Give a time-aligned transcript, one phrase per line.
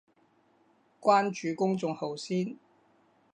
[0.99, 2.57] 關注公眾號先